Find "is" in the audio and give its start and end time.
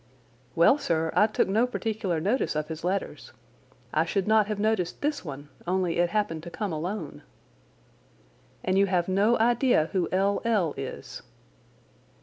10.75-11.21